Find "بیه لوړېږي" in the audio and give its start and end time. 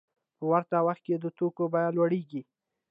1.73-2.41